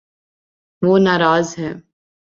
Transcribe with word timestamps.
وہ 0.81 0.93
نا 0.99 1.13
راض 1.19 1.47
ہے 1.59 1.71